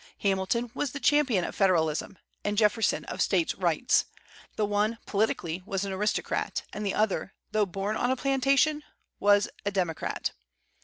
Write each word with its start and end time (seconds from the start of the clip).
Hamilton 0.21 0.71
was 0.73 0.93
the 0.93 0.99
champion 0.99 1.43
of 1.43 1.53
Federalism, 1.55 2.17
and 2.43 2.57
Jefferson 2.57 3.05
of 3.05 3.21
States' 3.21 3.53
Rights; 3.53 4.05
the 4.55 4.65
one, 4.65 4.97
politically, 5.05 5.61
was 5.63 5.85
an 5.85 5.91
aristocrat, 5.93 6.63
and 6.73 6.83
the 6.83 6.95
other, 6.95 7.35
though 7.51 7.67
born 7.67 7.95
on 7.95 8.09
a 8.09 8.15
plantation, 8.15 8.83
was 9.19 9.47
a 9.63 9.69
democrat. 9.69 10.31